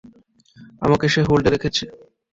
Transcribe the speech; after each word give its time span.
আমাকে 0.81 1.05
সে 1.09 1.21
হোল্ডে 1.23 1.49
রেখেছে! 1.51 1.83